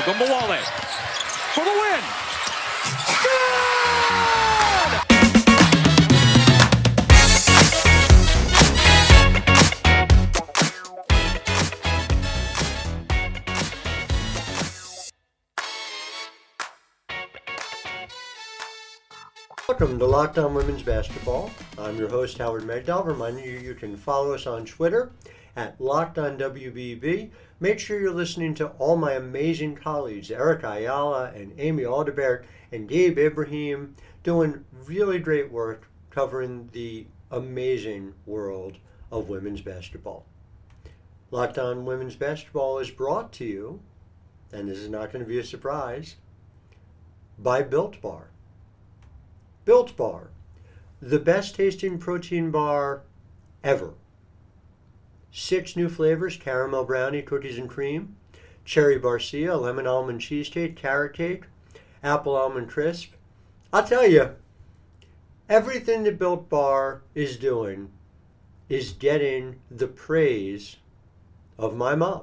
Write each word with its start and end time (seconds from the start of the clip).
Ogunbowale 0.00 0.62
for 1.52 1.62
the 1.62 1.70
win. 1.70 2.02
Welcome 19.68 19.98
to 19.98 20.06
Locked 20.06 20.38
On 20.38 20.54
Women's 20.54 20.82
Basketball. 20.82 21.50
I'm 21.76 21.98
your 21.98 22.08
host, 22.08 22.38
Howard 22.38 22.62
Megdal. 22.62 23.04
Reminding 23.04 23.44
you, 23.44 23.58
you 23.58 23.74
can 23.74 23.98
follow 23.98 24.32
us 24.32 24.46
on 24.46 24.64
Twitter 24.64 25.12
at 25.56 25.80
Locked 25.80 26.18
On 26.18 26.38
WBB. 26.38 27.30
Make 27.58 27.78
sure 27.78 28.00
you're 28.00 28.12
listening 28.12 28.54
to 28.56 28.68
all 28.78 28.96
my 28.96 29.12
amazing 29.12 29.76
colleagues, 29.76 30.30
Eric 30.30 30.62
Ayala 30.62 31.32
and 31.34 31.52
Amy 31.58 31.84
Aldebert 31.84 32.44
and 32.72 32.88
Gabe 32.88 33.18
Ibrahim, 33.18 33.96
doing 34.22 34.64
really 34.84 35.18
great 35.18 35.50
work 35.50 35.88
covering 36.10 36.68
the 36.72 37.06
amazing 37.30 38.14
world 38.26 38.78
of 39.10 39.28
women's 39.28 39.60
basketball. 39.60 40.24
Locked 41.30 41.58
On 41.58 41.84
Women's 41.84 42.16
Basketball 42.16 42.78
is 42.80 42.90
brought 42.90 43.32
to 43.34 43.44
you, 43.44 43.80
and 44.52 44.68
this 44.68 44.78
is 44.78 44.88
not 44.88 45.12
going 45.12 45.24
to 45.24 45.28
be 45.28 45.38
a 45.38 45.44
surprise, 45.44 46.16
by 47.38 47.62
Built 47.62 48.00
Bar. 48.02 48.30
Built 49.64 49.96
Bar, 49.96 50.30
the 51.00 51.20
best 51.20 51.54
tasting 51.54 51.98
protein 51.98 52.50
bar 52.50 53.02
ever. 53.62 53.94
Six 55.32 55.76
new 55.76 55.88
flavors 55.88 56.36
caramel 56.36 56.84
brownie, 56.84 57.22
cookies 57.22 57.58
and 57.58 57.68
cream, 57.68 58.16
cherry 58.64 58.98
barcia, 58.98 59.60
lemon 59.60 59.86
almond 59.86 60.20
cheesecake, 60.20 60.76
carrot 60.76 61.14
cake, 61.14 61.44
apple 62.02 62.36
almond 62.36 62.68
crisp. 62.68 63.12
I'll 63.72 63.84
tell 63.84 64.06
you, 64.06 64.34
everything 65.48 66.02
that 66.02 66.18
Built 66.18 66.48
Bar 66.48 67.02
is 67.14 67.36
doing 67.36 67.90
is 68.68 68.92
getting 68.92 69.60
the 69.70 69.86
praise 69.86 70.76
of 71.58 71.76
my 71.76 71.94
mom, 71.94 72.22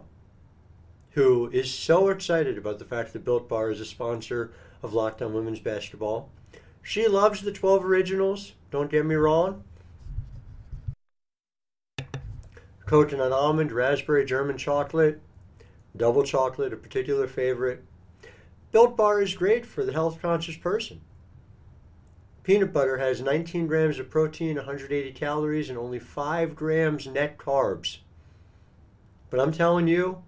who 1.11 1.49
is 1.51 1.73
so 1.73 2.09
excited 2.09 2.57
about 2.57 2.79
the 2.79 2.85
fact 2.85 3.13
that 3.13 3.25
Built 3.25 3.47
Bar 3.47 3.71
is 3.71 3.79
a 3.79 3.85
sponsor 3.85 4.51
of 4.83 4.93
Locked 4.93 5.21
On 5.21 5.33
Women's 5.33 5.59
Basketball. 5.59 6.29
She 6.81 7.07
loves 7.07 7.41
the 7.41 7.51
12 7.51 7.85
originals, 7.85 8.53
don't 8.71 8.91
get 8.91 9.05
me 9.05 9.15
wrong. 9.15 9.63
Coconut 12.87 13.33
almond, 13.33 13.73
raspberry, 13.73 14.23
German 14.23 14.57
chocolate, 14.57 15.19
double 15.97 16.23
chocolate, 16.23 16.71
a 16.71 16.77
particular 16.77 17.27
favorite. 17.27 17.83
Built 18.71 18.95
Bar 18.95 19.21
is 19.21 19.35
great 19.35 19.65
for 19.65 19.83
the 19.83 19.91
health 19.91 20.21
conscious 20.21 20.55
person. 20.55 21.01
Peanut 22.43 22.71
butter 22.71 22.97
has 22.97 23.19
19 23.19 23.67
grams 23.67 23.99
of 23.99 24.09
protein, 24.09 24.55
180 24.55 25.11
calories, 25.11 25.69
and 25.69 25.77
only 25.77 25.99
5 25.99 26.55
grams 26.55 27.05
net 27.07 27.37
carbs. 27.37 27.97
But 29.29 29.41
I'm 29.41 29.51
telling 29.51 29.89
you, 29.89 30.23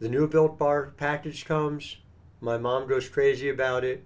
the 0.00 0.08
new 0.08 0.26
Built 0.26 0.58
Bar 0.58 0.92
package 0.96 1.44
comes. 1.44 1.98
My 2.40 2.58
mom 2.58 2.88
goes 2.88 3.08
crazy 3.08 3.48
about 3.48 3.84
it. 3.84 4.04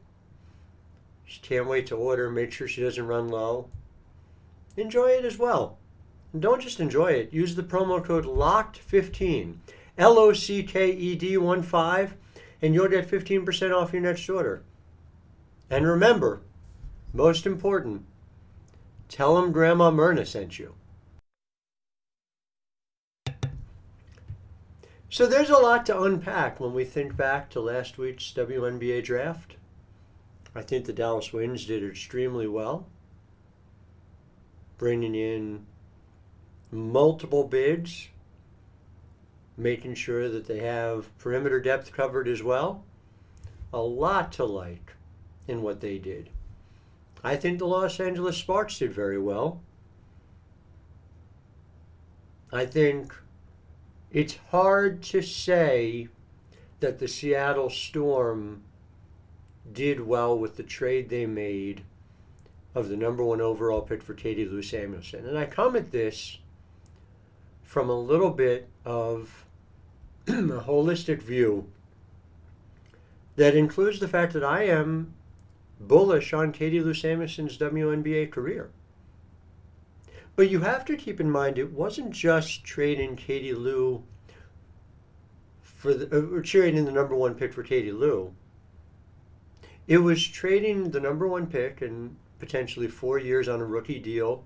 She 1.25 1.41
can't 1.41 1.67
wait 1.67 1.87
to 1.87 1.97
order, 1.97 2.29
make 2.29 2.53
sure 2.53 2.69
she 2.69 2.83
doesn't 2.83 3.07
run 3.07 3.29
low. 3.29 3.71
Enjoy 4.77 5.09
it 5.09 5.25
as 5.25 5.39
well. 5.39 5.79
Don't 6.39 6.63
just 6.63 6.79
enjoy 6.79 7.13
it, 7.13 7.33
use 7.33 7.57
the 7.57 7.63
promo 7.63 8.05
code 8.05 8.25
LOCKED15, 8.25 9.57
L 9.99 10.19
O 10.19 10.33
C 10.33 10.63
K 10.63 10.91
E 10.93 11.17
D 11.17 11.37
1 11.37 11.63
5, 11.63 12.15
and 12.63 12.75
you'll 12.75 12.89
get 12.89 13.11
15% 13.11 13.75
off 13.75 13.93
your 13.93 14.03
next 14.03 14.29
order. 14.29 14.63
And 15.69 15.87
remember, 15.87 16.41
most 17.13 17.47
important, 17.47 18.05
tell 19.09 19.35
them 19.35 19.51
Grandma 19.51 19.91
Myrna 19.91 20.25
sent 20.25 20.59
you. 20.59 20.75
So 25.09 25.27
there's 25.27 25.51
a 25.51 25.59
lot 25.59 25.85
to 25.87 26.01
unpack 26.03 26.61
when 26.61 26.73
we 26.73 26.85
think 26.85 27.17
back 27.17 27.51
to 27.51 27.61
last 27.61 27.99
week's 27.99 28.33
WNBA 28.33 29.03
draft. 29.03 29.57
I 30.55 30.63
think 30.63 30.85
the 30.85 30.93
Dallas 30.93 31.33
Wings 31.33 31.67
did 31.67 31.83
extremely 31.85 32.47
well, 32.47 32.87
bringing 34.79 35.17
in 35.17 35.67
multiple 36.71 37.45
bids, 37.45 38.09
making 39.57 39.95
sure 39.95 40.29
that 40.29 40.47
they 40.47 40.61
have 40.61 41.17
perimeter 41.19 41.61
depth 41.61 41.93
covered 41.93 42.29
as 42.29 42.43
well. 42.43 42.85
A 43.73 43.81
lot 43.81 44.33
to 44.33 44.45
like 44.45 44.95
in 45.47 45.63
what 45.63 45.81
they 45.81 45.99
did. 45.99 46.31
I 47.23 47.37
think 47.37 47.59
the 47.59 47.67
Los 47.67 48.01
Angeles 48.01 48.37
Sparks 48.37 48.79
did 48.79 48.93
very 48.93 49.19
well. 49.19 49.61
I 52.53 52.67
think 52.67 53.15
it's 54.11 54.39
hard 54.51 55.03
to 55.05 55.23
say 55.23 56.09
that 56.81 56.99
the 56.99 57.07
Seattle 57.07 57.71
Storm 57.71 58.63
did 59.73 60.01
well 60.01 60.37
with 60.37 60.57
the 60.57 60.63
trade 60.63 61.09
they 61.09 61.27
made 61.27 61.83
of 62.75 62.89
the 62.89 62.97
number 62.97 63.23
one 63.23 63.41
overall 63.41 63.83
pick 63.83 64.03
for 64.03 64.15
Katie 64.15 64.47
Lou 64.47 64.63
Samuelson. 64.63 65.27
And 65.27 65.39
I 65.39 65.45
come 65.45 65.77
at 65.77 65.93
this 65.93 66.39
from 67.71 67.89
a 67.89 67.95
little 67.95 68.31
bit 68.31 68.69
of 68.85 69.47
a 70.27 70.33
holistic 70.33 71.23
view 71.23 71.71
that 73.37 73.55
includes 73.55 74.01
the 74.01 74.09
fact 74.09 74.33
that 74.33 74.43
I 74.43 74.65
am 74.65 75.15
bullish 75.79 76.33
on 76.33 76.51
Katie 76.51 76.81
Lou 76.81 76.93
Samuelson's 76.93 77.57
WNBA 77.57 78.33
career. 78.33 78.71
But 80.35 80.51
you 80.51 80.63
have 80.63 80.85
to 80.87 80.97
keep 80.97 81.21
in 81.21 81.31
mind 81.31 81.59
it 81.59 81.71
wasn't 81.71 82.11
just 82.11 82.65
trading 82.65 83.15
Katie 83.15 83.55
Lou 83.55 84.03
for 85.63 85.95
the 85.95 86.09
uh, 86.13 86.35
or 86.35 86.43
trading 86.43 86.87
the 86.87 86.91
number 86.91 87.15
one 87.15 87.37
pick 87.37 87.53
for 87.53 87.63
Katie 87.63 87.93
Lou. 87.93 88.35
It 89.87 89.99
was 89.99 90.27
trading 90.27 90.91
the 90.91 90.99
number 90.99 91.29
one 91.29 91.47
pick 91.47 91.83
and 91.83 92.17
potentially 92.41 92.89
four 92.89 93.21
years 93.21 93.49
on 93.49 93.61
a 93.61 93.65
rookie 93.65 94.01
deal 94.01 94.43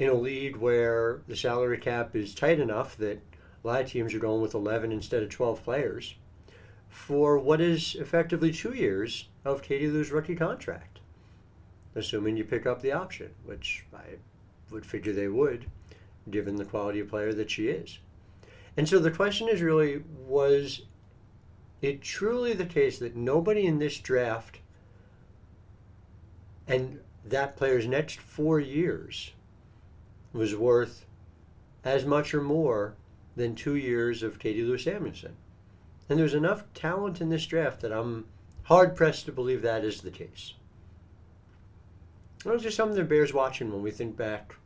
in 0.00 0.08
a 0.08 0.14
league 0.14 0.56
where 0.56 1.20
the 1.28 1.36
salary 1.36 1.76
cap 1.76 2.16
is 2.16 2.34
tight 2.34 2.58
enough 2.58 2.96
that 2.96 3.20
a 3.62 3.66
lot 3.66 3.82
of 3.82 3.90
teams 3.90 4.14
are 4.14 4.18
going 4.18 4.40
with 4.40 4.54
11 4.54 4.90
instead 4.90 5.22
of 5.22 5.28
12 5.28 5.62
players 5.62 6.14
for 6.88 7.38
what 7.38 7.60
is 7.60 7.94
effectively 7.96 8.50
two 8.50 8.72
years 8.72 9.28
of 9.44 9.62
Katie 9.62 9.88
Lou's 9.88 10.10
rookie 10.10 10.34
contract, 10.34 11.00
assuming 11.94 12.38
you 12.38 12.44
pick 12.44 12.64
up 12.64 12.80
the 12.80 12.92
option, 12.92 13.30
which 13.44 13.84
I 13.94 14.16
would 14.70 14.86
figure 14.86 15.12
they 15.12 15.28
would, 15.28 15.66
given 16.30 16.56
the 16.56 16.64
quality 16.64 17.00
of 17.00 17.10
player 17.10 17.34
that 17.34 17.50
she 17.50 17.68
is. 17.68 17.98
And 18.78 18.88
so 18.88 18.98
the 18.98 19.10
question 19.10 19.50
is 19.50 19.60
really 19.60 20.02
was 20.26 20.82
it 21.82 22.00
truly 22.00 22.54
the 22.54 22.64
case 22.64 22.98
that 23.00 23.16
nobody 23.16 23.66
in 23.66 23.78
this 23.78 23.98
draft 23.98 24.60
and 26.66 27.00
that 27.22 27.56
player's 27.56 27.86
next 27.86 28.18
four 28.18 28.58
years 28.58 29.32
was 30.32 30.54
worth 30.54 31.06
as 31.84 32.04
much 32.04 32.34
or 32.34 32.42
more 32.42 32.94
than 33.36 33.54
two 33.54 33.76
years 33.76 34.22
of 34.22 34.38
Katie 34.38 34.62
Lou 34.62 34.78
Samuelson? 34.78 35.36
And 36.08 36.18
there's 36.18 36.34
enough 36.34 36.64
talent 36.74 37.20
in 37.20 37.28
this 37.28 37.46
draft 37.46 37.80
that 37.80 37.92
I'm 37.92 38.26
hard 38.64 38.96
pressed 38.96 39.26
to 39.26 39.32
believe 39.32 39.62
that 39.62 39.84
is 39.84 40.00
the 40.00 40.10
case. 40.10 40.54
Those 42.44 42.64
are 42.64 42.70
some 42.70 42.88
something 42.88 42.96
that 42.96 43.08
bears 43.08 43.34
watching 43.34 43.70
when 43.70 43.82
we 43.82 43.90
think 43.90 44.16
back, 44.16 44.56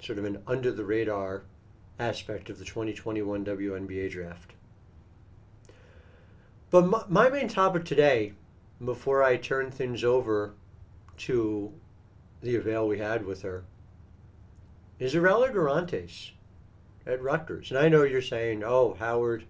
sort 0.00 0.18
of 0.18 0.24
an 0.24 0.42
under 0.46 0.70
the 0.70 0.84
radar 0.84 1.44
aspect 1.98 2.50
of 2.50 2.58
the 2.58 2.64
2021 2.64 3.44
WNBA 3.44 4.10
draft. 4.10 4.52
But 6.70 6.86
my, 6.86 7.04
my 7.08 7.28
main 7.30 7.48
topic 7.48 7.84
today, 7.84 8.34
before 8.84 9.22
I 9.22 9.36
turn 9.36 9.70
things 9.70 10.04
over 10.04 10.54
to 11.18 11.72
the 12.42 12.56
avail 12.56 12.86
we 12.86 12.98
had 12.98 13.24
with 13.24 13.42
her, 13.42 13.64
is 14.98 15.14
Arella 15.14 15.52
Guirantes 15.52 16.30
at 17.06 17.22
Rutgers. 17.22 17.70
And 17.70 17.78
I 17.78 17.88
know 17.88 18.02
you're 18.02 18.22
saying, 18.22 18.64
oh, 18.64 18.96
Howard, 18.98 19.44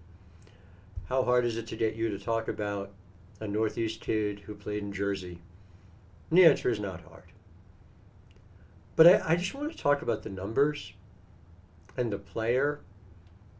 how 1.09 1.23
hard 1.23 1.45
is 1.45 1.57
it 1.57 1.67
to 1.67 1.75
get 1.75 1.95
you 1.95 2.09
to 2.09 2.19
talk 2.19 2.47
about 2.47 2.91
a 3.39 3.47
Northeast 3.47 4.01
kid 4.01 4.39
who 4.41 4.55
played 4.55 4.83
in 4.83 4.91
Jersey? 4.91 5.39
And 6.29 6.37
the 6.37 6.45
answer 6.45 6.69
is 6.69 6.79
not 6.79 7.01
hard. 7.09 7.31
But 8.95 9.07
I, 9.07 9.33
I 9.33 9.35
just 9.35 9.53
want 9.53 9.71
to 9.71 9.77
talk 9.77 10.01
about 10.01 10.23
the 10.23 10.29
numbers 10.29 10.93
and 11.95 12.11
the 12.11 12.17
player 12.17 12.81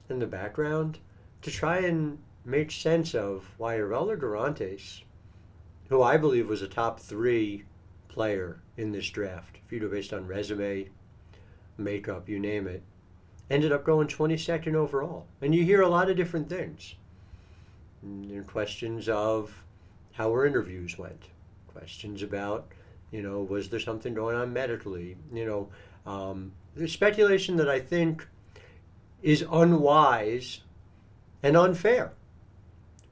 and 0.10 0.22
the 0.22 0.28
background 0.28 1.00
to 1.42 1.52
try 1.52 1.78
and 1.78 2.18
make 2.44 2.72
sense 2.72 3.16
of 3.16 3.46
why 3.58 3.78
Arella 3.78 4.18
Guirantes, 4.18 5.04
who 5.90 6.02
I 6.02 6.18
believe 6.18 6.50
was 6.50 6.62
a 6.62 6.68
top 6.68 7.00
three 7.00 7.64
player 8.10 8.60
in 8.76 8.92
this 8.92 9.10
draft, 9.10 9.58
if 9.66 9.72
you 9.72 9.80
do 9.80 9.90
based 9.90 10.12
on 10.12 10.28
resume, 10.28 10.90
makeup, 11.78 12.28
you 12.28 12.40
name 12.40 12.68
it, 12.68 12.84
ended 13.50 13.72
up 13.72 13.84
going 13.86 14.08
22nd 14.08 14.76
overall. 14.76 15.26
And 15.42 15.54
you 15.54 15.64
hear 15.64 15.82
a 15.82 15.90
lot 15.90 16.10
of 16.10 16.18
different 16.18 16.50
things. 16.50 16.96
And 18.02 18.46
questions 18.48 19.10
of 19.10 19.64
how 20.14 20.32
her 20.34 20.46
interviews 20.46 20.98
went, 20.98 21.24
questions 21.68 22.24
about, 22.24 22.68
you 23.12 23.22
know, 23.22 23.42
was 23.42 23.70
there 23.70 23.80
something 23.80 24.14
going 24.14 24.36
on 24.36 24.54
medically? 24.54 25.18
You 25.34 25.46
know, 25.46 25.70
um, 26.12 26.52
speculation 26.88 27.58
that 27.58 27.70
I 27.70 27.80
think 27.80 28.28
is 29.22 29.46
unwise 29.52 30.62
and 31.44 31.58
unfair, 31.58 32.14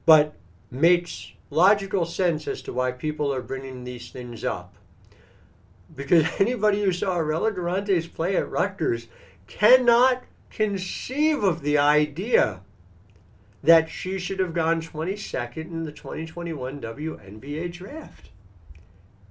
but 0.04 0.34
makes 0.70 1.32
logical 1.50 2.04
sense 2.04 2.48
as 2.48 2.62
to 2.62 2.72
why 2.72 2.92
people 2.92 3.32
are 3.32 3.42
bringing 3.42 3.84
these 3.84 4.10
things 4.10 4.44
up. 4.44 4.74
Because 5.94 6.26
anybody 6.38 6.82
who 6.82 6.92
saw 6.92 7.16
Arella 7.16 7.54
Guirantes 7.54 8.12
play 8.12 8.36
at 8.36 8.50
Rutgers 8.50 9.08
cannot 9.46 10.24
conceive 10.50 11.42
of 11.42 11.62
the 11.62 11.78
idea 11.78 12.60
that 13.62 13.90
she 13.90 14.18
should 14.18 14.38
have 14.38 14.54
gone 14.54 14.80
22nd 14.80 15.56
in 15.56 15.82
the 15.82 15.92
2021 15.92 16.80
WNBA 16.80 17.72
draft. 17.72 18.30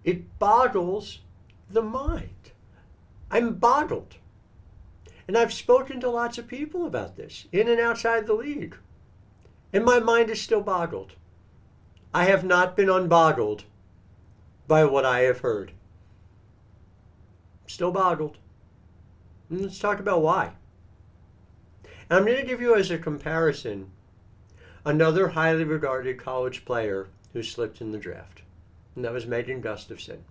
It 0.04 0.38
boggles 0.40 1.22
the 1.70 1.82
mind. 1.82 2.52
I'm 3.32 3.56
boggled. 3.56 4.18
And 5.28 5.38
I've 5.38 5.54
spoken 5.54 6.00
to 6.02 6.10
lots 6.10 6.38
of 6.38 6.48
people 6.48 6.86
about 6.86 7.16
this, 7.16 7.48
in 7.52 7.68
and 7.68 7.80
outside 7.80 8.28
the 8.28 8.34
league. 8.34 8.78
And 9.74 9.84
my 9.84 10.00
mind 10.00 10.30
is 10.30 10.40
still 10.40 10.62
boggled. 10.62 11.14
I 12.14 12.26
have 12.26 12.44
not 12.44 12.78
been 12.78 12.88
unboggled 12.88 13.64
by 14.68 14.86
what 14.86 15.06
I 15.06 15.22
have 15.22 15.40
heard. 15.40 15.72
Still 17.68 17.92
boggled. 17.92 18.38
And 19.50 19.62
let's 19.62 19.80
talk 19.80 20.00
about 20.00 20.22
why. 20.22 20.54
And 22.10 22.20
I'm 22.20 22.26
going 22.26 22.38
to 22.38 22.46
give 22.46 22.62
you 22.62 22.76
as 22.76 22.92
a 22.92 22.98
comparison 22.98 23.92
another 24.86 25.30
highly 25.30 25.64
regarded 25.64 26.18
college 26.18 26.64
player 26.64 27.08
who 27.34 27.42
slipped 27.42 27.82
in 27.82 27.92
the 27.92 27.98
draft, 27.98 28.44
and 28.96 29.04
that 29.04 29.12
was 29.12 29.26
Megan 29.26 29.60
Gustafson, 29.60 30.24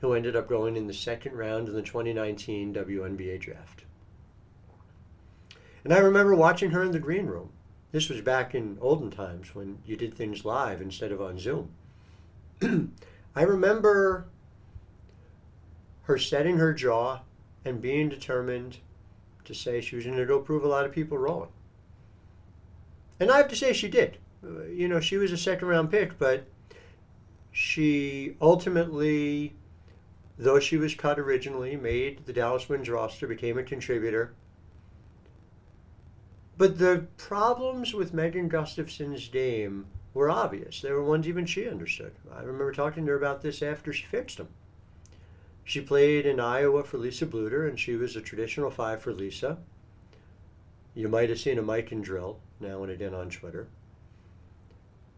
who 0.00 0.12
ended 0.12 0.34
up 0.34 0.48
going 0.48 0.76
in 0.76 0.88
the 0.88 0.94
second 0.94 1.34
round 1.34 1.68
in 1.68 1.74
the 1.74 1.82
2019 1.82 2.74
WNBA 2.74 3.40
draft. 3.40 3.84
And 5.84 5.94
I 5.94 5.98
remember 5.98 6.34
watching 6.34 6.72
her 6.72 6.82
in 6.82 6.90
the 6.90 6.98
green 6.98 7.26
room. 7.26 7.50
This 7.92 8.08
was 8.08 8.20
back 8.20 8.54
in 8.54 8.76
olden 8.80 9.10
times 9.10 9.54
when 9.54 9.78
you 9.86 9.96
did 9.96 10.14
things 10.14 10.44
live 10.44 10.82
instead 10.82 11.12
of 11.12 11.22
on 11.22 11.38
Zoom. 11.38 11.70
I 13.36 13.42
remember 13.42 14.26
her 16.06 16.18
setting 16.18 16.56
her 16.58 16.72
jaw 16.72 17.20
and 17.64 17.82
being 17.82 18.08
determined 18.08 18.78
to 19.44 19.54
say 19.54 19.80
she 19.80 19.96
was 19.96 20.04
going 20.04 20.16
to 20.16 20.24
go 20.24 20.40
prove 20.40 20.64
a 20.64 20.68
lot 20.68 20.86
of 20.86 20.92
people 20.92 21.18
wrong. 21.18 21.48
And 23.18 23.30
I 23.30 23.38
have 23.38 23.48
to 23.48 23.56
say 23.56 23.72
she 23.72 23.88
did. 23.88 24.18
You 24.70 24.88
know, 24.88 25.00
she 25.00 25.16
was 25.16 25.32
a 25.32 25.36
second 25.36 25.68
round 25.68 25.90
pick, 25.90 26.18
but 26.18 26.46
she 27.50 28.36
ultimately, 28.40 29.54
though 30.38 30.60
she 30.60 30.76
was 30.76 30.94
cut 30.94 31.18
originally, 31.18 31.74
made 31.76 32.24
the 32.26 32.32
Dallas 32.32 32.68
Wings 32.68 32.88
roster, 32.88 33.26
became 33.26 33.58
a 33.58 33.64
contributor. 33.64 34.34
But 36.56 36.78
the 36.78 37.06
problems 37.16 37.94
with 37.94 38.14
Megan 38.14 38.48
Gustafson's 38.48 39.28
game 39.28 39.86
were 40.14 40.30
obvious. 40.30 40.80
They 40.80 40.92
were 40.92 41.04
ones 41.04 41.26
even 41.26 41.46
she 41.46 41.68
understood. 41.68 42.12
I 42.32 42.40
remember 42.40 42.72
talking 42.72 43.04
to 43.06 43.12
her 43.12 43.18
about 43.18 43.42
this 43.42 43.60
after 43.60 43.92
she 43.92 44.06
fixed 44.06 44.36
them. 44.38 44.48
She 45.66 45.80
played 45.80 46.26
in 46.26 46.38
Iowa 46.38 46.84
for 46.84 46.96
Lisa 46.96 47.26
Bluder, 47.26 47.68
and 47.68 47.78
she 47.78 47.96
was 47.96 48.14
a 48.14 48.20
traditional 48.20 48.70
five 48.70 49.02
for 49.02 49.12
Lisa. 49.12 49.58
You 50.94 51.08
might 51.08 51.28
have 51.28 51.40
seen 51.40 51.58
a 51.58 51.62
Mikan 51.62 52.02
drill 52.02 52.38
now 52.60 52.84
and 52.84 52.92
again 52.92 53.14
on 53.14 53.30
Twitter. 53.30 53.66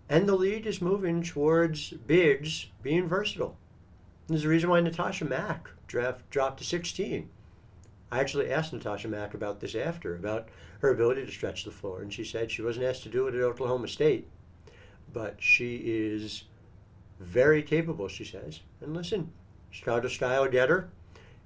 And 0.09 0.27
the 0.27 0.35
league 0.35 0.67
is 0.67 0.81
moving 0.81 1.23
towards 1.23 1.91
bigs 1.91 2.69
being 2.83 3.07
versatile. 3.07 3.59
There's 4.27 4.47
a 4.47 4.49
reason 4.49 4.71
why 4.71 4.81
Natasha 4.81 5.27
Mack 5.27 5.69
draft 5.87 6.29
dropped 6.31 6.61
to 6.61 6.65
16. 6.65 7.29
I 8.11 8.19
actually 8.19 8.51
asked 8.51 8.73
Natasha 8.73 9.07
Mack 9.07 9.35
about 9.35 9.61
this 9.61 9.75
after, 9.75 10.17
about 10.17 10.49
her 10.79 10.89
ability 10.89 11.27
to 11.27 11.31
stretch 11.31 11.67
the 11.67 11.71
floor, 11.71 12.01
and 12.01 12.11
she 12.11 12.25
said 12.25 12.51
she 12.51 12.63
wasn't 12.63 12.87
asked 12.87 13.03
to 13.03 13.11
do 13.11 13.27
it 13.27 13.35
at 13.35 13.43
Oklahoma 13.43 13.89
State, 13.89 14.27
but 15.13 15.43
she 15.43 15.77
is 15.85 16.45
very 17.21 17.63
capable, 17.63 18.09
she 18.09 18.25
says. 18.25 18.61
And 18.81 18.97
listen, 18.97 19.31
Chicago 19.71 20.09
style 20.09 20.49
getter. 20.49 20.89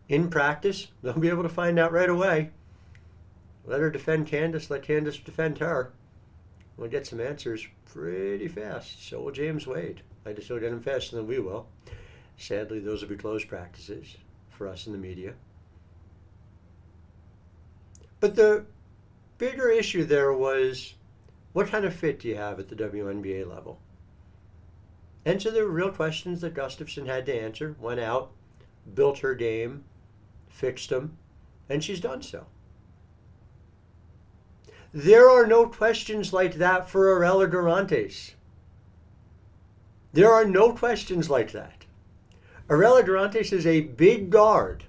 In 0.08 0.28
practice, 0.28 0.88
they'll 1.02 1.18
be 1.18 1.28
able 1.28 1.42
to 1.42 1.48
find 1.48 1.78
out 1.78 1.92
right 1.92 2.08
away. 2.08 2.50
Let 3.64 3.80
her 3.80 3.90
defend 3.90 4.26
Candace, 4.26 4.70
let 4.70 4.82
Candace 4.82 5.18
defend 5.18 5.58
her. 5.58 5.92
We'll 6.76 6.90
get 6.90 7.06
some 7.06 7.20
answers 7.20 7.66
pretty 7.86 8.48
fast. 8.48 9.08
So 9.08 9.20
will 9.20 9.30
James 9.30 9.66
Wade. 9.66 10.02
I 10.26 10.32
just 10.32 10.48
don't 10.48 10.60
get 10.60 10.70
them 10.70 10.80
faster 10.80 11.16
than 11.16 11.26
we 11.26 11.38
will. 11.38 11.66
Sadly, 12.36 12.80
those 12.80 13.02
will 13.02 13.08
be 13.08 13.16
closed 13.16 13.48
practices 13.48 14.16
for 14.50 14.66
us 14.66 14.86
in 14.86 14.92
the 14.92 14.98
media. 14.98 15.34
But 18.20 18.36
the 18.36 18.64
bigger 19.38 19.68
issue 19.68 20.04
there 20.04 20.32
was 20.32 20.94
what 21.52 21.68
kind 21.68 21.84
of 21.84 21.94
fit 21.94 22.20
do 22.20 22.28
you 22.28 22.36
have 22.36 22.58
at 22.58 22.68
the 22.68 22.76
WNBA 22.76 23.48
level? 23.48 23.78
And 25.24 25.40
so 25.40 25.50
there 25.50 25.64
were 25.64 25.70
real 25.70 25.92
questions 25.92 26.40
that 26.40 26.54
Gustafson 26.54 27.06
had 27.06 27.26
to 27.26 27.34
answer. 27.34 27.76
Went 27.80 28.00
out, 28.00 28.32
built 28.94 29.18
her 29.18 29.34
game, 29.34 29.84
fixed 30.48 30.90
them, 30.90 31.16
and 31.68 31.82
she's 31.82 32.00
done 32.00 32.22
so. 32.22 32.46
There 34.92 35.30
are 35.30 35.46
no 35.46 35.66
questions 35.66 36.32
like 36.32 36.54
that 36.56 36.88
for 36.88 37.06
Arella 37.06 37.50
Guirantes. 37.50 38.32
There 40.12 40.30
are 40.30 40.44
no 40.44 40.72
questions 40.72 41.30
like 41.30 41.52
that. 41.52 41.86
Arella 42.68 43.02
Guirantes 43.02 43.52
is 43.52 43.66
a 43.66 43.80
big 43.80 44.28
guard. 44.28 44.84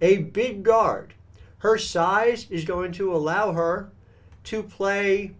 A 0.00 0.18
big 0.18 0.62
guard. 0.62 1.14
Her 1.58 1.76
size 1.76 2.46
is 2.50 2.64
going 2.64 2.92
to 2.92 3.14
allow 3.14 3.52
her 3.52 3.90
to 4.44 4.62
play 4.62 5.32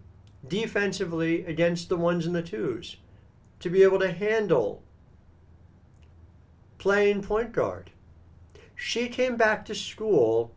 defensively 0.47 1.45
against 1.45 1.89
the 1.89 1.97
ones 1.97 2.25
and 2.25 2.35
the 2.35 2.41
twos 2.41 2.97
to 3.65 3.71
be 3.71 3.81
able 3.81 3.97
to 3.97 4.11
handle 4.11 4.83
playing 6.77 7.23
point 7.23 7.51
guard. 7.51 7.89
She 8.75 9.09
came 9.09 9.37
back 9.37 9.65
to 9.65 9.73
school 9.73 10.53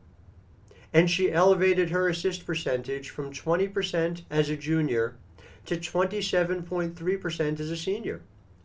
and 0.93 1.11
she 1.11 1.33
elevated 1.33 1.89
her 1.89 2.11
assist 2.11 2.45
percentage 2.45 3.09
from 3.09 3.33
20% 3.33 4.25
as 4.29 4.51
a 4.51 4.59
junior 4.59 5.17
to 5.65 5.79
27.3% 5.79 7.61
as 7.61 7.71
a 7.71 7.77
senior, 7.79 8.21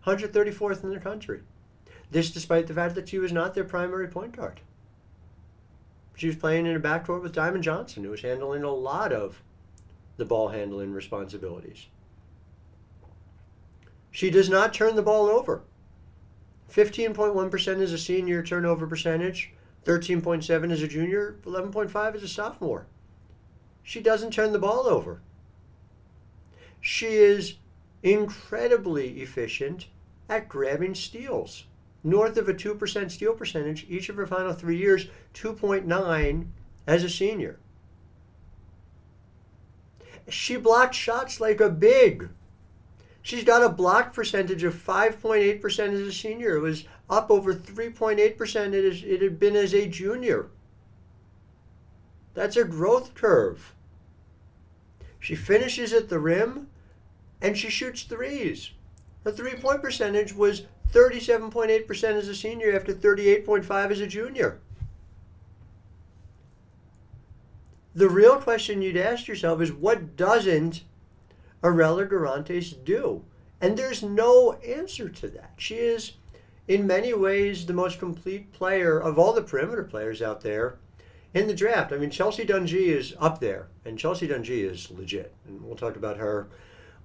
134th 0.05 0.83
in 0.83 0.89
the 0.89 1.00
country. 1.00 1.39
This 2.12 2.29
despite 2.29 2.67
the 2.67 2.73
fact 2.73 2.95
that 2.95 3.07
she 3.07 3.19
was 3.19 3.31
not 3.31 3.53
their 3.53 3.63
primary 3.63 4.09
point 4.09 4.35
guard. 4.35 4.59
She 6.15 6.27
was 6.27 6.35
playing 6.35 6.65
in 6.65 6.75
a 6.75 6.81
backcourt 6.81 7.23
with 7.23 7.31
Diamond 7.31 7.63
Johnson, 7.63 8.03
who 8.03 8.09
was 8.09 8.23
handling 8.23 8.63
a 8.63 8.73
lot 8.73 9.13
of 9.13 9.41
the 10.17 10.25
ball 10.25 10.50
handling 10.50 10.91
responsibilities. 10.91 11.88
She 14.13 14.29
does 14.29 14.48
not 14.48 14.75
turn 14.75 14.96
the 14.96 15.01
ball 15.01 15.27
over. 15.27 15.63
15.1% 16.72 17.82
is 17.82 17.91
a 17.91 17.98
senior 17.98 18.43
turnover 18.43 18.86
percentage, 18.86 19.51
13.7 19.86 20.72
is 20.72 20.84
a 20.84 20.88
junior, 20.88 21.39
11.5 21.43 22.15
is 22.15 22.24
a 22.24 22.27
sophomore. 22.27 22.86
She 23.82 24.01
doesn't 24.01 24.32
turn 24.32 24.53
the 24.53 24.60
ball 24.60 24.88
over. 24.88 25.22
She 26.79 27.08
is 27.08 27.55
incredibly 28.03 29.20
efficient 29.22 29.88
at 30.29 30.48
grabbing 30.48 30.93
steals. 30.93 31.65
North 32.03 32.38
of 32.38 32.48
a 32.48 32.53
2% 32.53 33.10
steal 33.10 33.34
percentage 33.34 33.88
each 33.89 34.10
of 34.10 34.15
her 34.17 34.27
final 34.27 34.53
three 34.53 34.77
years, 34.77 35.08
2.9 35.34 36.48
as 36.86 37.03
a 37.03 37.10
senior. 37.10 37.58
She 40.29 40.55
blocked 40.55 40.93
shots 40.93 41.39
like 41.39 41.60
a 41.60 41.70
big. 41.70 42.29
She's 43.24 43.46
got 43.46 43.63
a 43.63 43.70
block 43.70 44.13
percentage 44.13 44.65
of 44.65 44.75
5.8% 44.75 45.63
as 45.94 46.01
a 46.01 46.12
senior. 46.12 46.58
It 46.58 46.62
was 46.62 46.84
up 47.10 47.32
over 47.32 47.53
3.8% 47.53 48.74
it, 48.74 49.03
it 49.03 49.22
had 49.22 49.39
been 49.39 49.56
as 49.56 49.74
a 49.74 49.88
junior. 49.88 50.50
That's 52.34 52.58
a 52.58 52.65
growth 52.65 53.15
curve. 53.15 53.74
She 55.20 55.36
finishes 55.36 55.94
at 55.94 56.10
the 56.10 56.20
rim 56.20 56.68
and 57.42 57.58
she 57.58 57.70
shoots 57.70 58.03
threes. 58.03 58.72
Her 59.24 59.32
three 59.32 59.56
point 59.56 59.82
percentage 59.82 60.34
was 60.34 60.63
37.8% 60.92 62.03
as 62.03 62.27
a 62.27 62.36
senior 62.36 62.75
after 62.75 62.94
38.5 62.94 63.92
as 63.92 64.01
a 64.01 64.08
junior. 64.08 64.60
The 67.96 68.10
real 68.10 68.36
question 68.38 68.82
you'd 68.82 68.98
ask 68.98 69.27
yourself 69.27 69.62
is 69.62 69.72
what 69.72 70.18
doesn't 70.18 70.84
Arella 71.63 72.08
Guirantes 72.08 72.74
do? 72.84 73.24
And 73.62 73.77
there's 73.77 74.03
no 74.03 74.53
answer 74.53 75.08
to 75.08 75.27
that. 75.29 75.53
She 75.58 75.75
is, 75.75 76.13
in 76.67 76.86
many 76.86 77.13
ways, 77.13 77.65
the 77.65 77.74
most 77.74 77.98
complete 77.98 78.51
player 78.51 79.00
of 79.00 79.17
all 79.17 79.32
the 79.32 79.41
perimeter 79.41 79.84
players 79.84 80.22
out 80.22 80.41
there 80.41 80.77
in 81.34 81.48
the 81.48 81.53
draft. 81.53 81.93
I 81.93 81.98
mean, 81.98 82.10
Chelsea 82.10 82.46
Dungee 82.46 82.89
is 82.89 83.15
up 83.20 83.39
there, 83.39 83.67
and 83.86 83.98
Chelsea 83.98 84.27
Dungee 84.27 84.70
is 84.70 84.91
legit. 84.91 85.34
And 85.48 85.63
we'll 85.63 85.77
talk 85.77 85.96
about 85.96 86.17
her. 86.17 86.50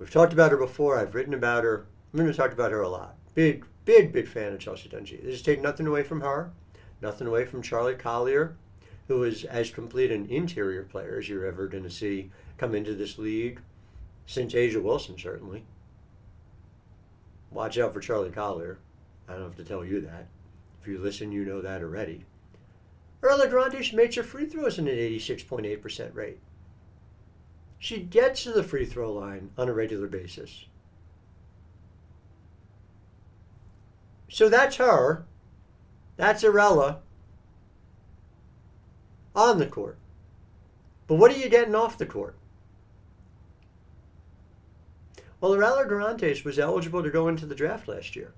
We've 0.01 0.11
talked 0.11 0.33
about 0.33 0.51
her 0.51 0.57
before. 0.57 0.99
I've 0.99 1.15
written 1.15 1.35
about 1.35 1.63
her. 1.63 1.87
I'm 2.13 2.19
going 2.19 2.31
to 2.31 2.37
talk 2.37 2.53
about 2.53 2.73
her 2.73 2.83
a 2.83 2.89
lot. 2.89 3.17
Big, 3.35 3.65
big, 3.85 4.13
big 4.13 4.27
fan 4.27 4.53
of 4.53 4.59
Chelsea 4.59 4.89
Dungee. 4.89 5.23
This 5.23 5.37
is 5.37 5.43
taking 5.43 5.63
nothing 5.63 5.87
away 5.87 6.03
from 6.03 6.21
her, 6.21 6.51
nothing 7.01 7.29
away 7.29 7.45
from 7.45 7.63
Charlie 7.63 7.95
Collier, 7.95 8.57
who 9.07 9.23
is 9.23 9.45
as 9.45 9.71
complete 9.71 10.11
an 10.11 10.27
interior 10.27 10.83
player 10.83 11.19
as 11.19 11.29
you're 11.29 11.47
ever 11.47 11.69
going 11.69 11.85
to 11.85 11.91
see 11.91 12.31
come 12.57 12.75
into 12.75 12.95
this 12.95 13.19
league 13.19 13.61
since 14.29 14.53
A'ja 14.53 14.81
Wilson, 14.81 15.17
certainly. 15.19 15.65
Watch 17.51 17.79
out 17.79 17.95
for 17.95 18.01
Charlie 18.01 18.31
Collier. 18.31 18.79
I 19.27 19.33
don't 19.33 19.45
have 19.45 19.57
to 19.57 19.65
tell 19.65 19.83
you 19.83 20.03
that. 20.03 20.27
If 20.83 20.87
you 20.87 20.99
listen, 20.99 21.33
you 21.33 21.47
know 21.47 21.63
that 21.63 21.81
already. 21.81 22.27
Arella 23.23 23.49
Durante 23.49 23.97
makes 23.97 24.17
her 24.17 24.23
free 24.23 24.45
throws 24.45 24.79
in 24.79 24.87
an 24.87 24.95
86.8% 24.95 26.15
rate. 26.15 26.39
She 27.79 28.01
gets 28.01 28.43
to 28.43 28.53
the 28.53 28.63
free 28.63 28.85
throw 28.85 29.11
line 29.11 29.51
on 29.57 29.69
a 29.69 29.73
regular 29.73 30.07
basis. 30.07 30.67
So 34.29 34.51
that's 34.51 34.77
her. 34.77 35.25
That's 36.19 36.45
Arella 36.45 36.99
on 39.35 39.59
the 39.59 39.67
court. 39.67 39.97
But 41.07 41.15
what 41.15 41.31
are 41.31 41.39
you 41.39 41.49
getting 41.49 41.75
off 41.75 41.97
the 41.97 42.05
court? 42.05 42.38
Well, 45.41 45.53
Arella 45.53 45.89
Guirantes 45.89 46.45
was 46.45 46.59
eligible 46.59 47.03
to 47.03 47.11
go 47.11 47.29
into 47.29 47.47
the 47.47 47.55
draft 47.55 47.87
last 47.87 48.17
year 48.17 48.33